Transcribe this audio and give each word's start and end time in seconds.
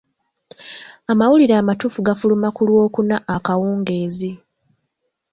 Amawulire 1.11 1.53
amatuufu 1.61 1.99
gafuluma 2.07 2.47
ku 2.55 2.61
Lwokuna 2.67 3.15
akawungeezi. 3.35 4.31